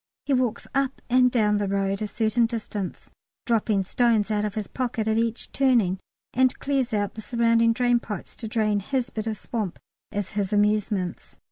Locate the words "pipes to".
7.99-8.47